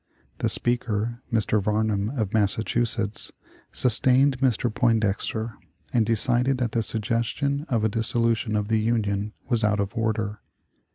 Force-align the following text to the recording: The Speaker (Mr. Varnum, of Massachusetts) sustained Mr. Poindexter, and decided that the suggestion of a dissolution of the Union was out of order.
The 0.39 0.49
Speaker 0.49 1.21
(Mr. 1.31 1.61
Varnum, 1.61 2.09
of 2.17 2.33
Massachusetts) 2.33 3.31
sustained 3.71 4.39
Mr. 4.39 4.73
Poindexter, 4.73 5.59
and 5.93 6.07
decided 6.07 6.57
that 6.57 6.71
the 6.71 6.81
suggestion 6.81 7.67
of 7.69 7.83
a 7.83 7.87
dissolution 7.89 8.55
of 8.55 8.67
the 8.67 8.79
Union 8.79 9.33
was 9.47 9.63
out 9.63 9.79
of 9.79 9.95
order. 9.95 10.41